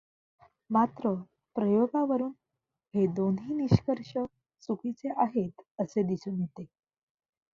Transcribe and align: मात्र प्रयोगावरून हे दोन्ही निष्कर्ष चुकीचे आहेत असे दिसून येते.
मात्र 0.69 1.09
प्रयोगावरून 1.55 2.31
हे 2.93 3.05
दोन्ही 3.15 3.55
निष्कर्ष 3.55 4.11
चुकीचे 4.63 5.09
आहेत 5.17 5.61
असे 5.79 6.03
दिसून 6.03 6.39
येते. 6.39 6.65